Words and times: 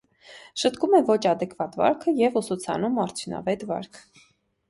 Շտկում 0.61 0.93
է 0.99 1.01
ոչ 1.09 1.17
ադեկվատ 1.31 1.75
վարքը 1.81 2.13
և 2.21 2.39
ուսուցանում 2.41 2.97
արդյունավետ 3.05 3.67
վարք։ 3.73 4.01